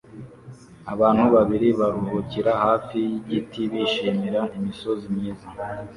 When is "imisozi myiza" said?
4.57-5.47